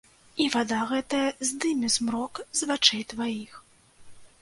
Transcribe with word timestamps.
І 0.45 0.45
вада 0.55 0.79
гэтая 0.91 1.27
здыме 1.51 1.93
змрок 1.99 2.43
з 2.61 2.73
вачэй 2.75 3.07
тваіх. 3.15 3.65